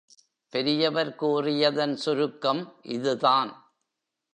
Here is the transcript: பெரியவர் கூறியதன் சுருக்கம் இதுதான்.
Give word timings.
பெரியவர் 0.53 1.15
கூறியதன் 1.15 1.95
சுருக்கம் 1.95 2.63
இதுதான். 2.81 3.51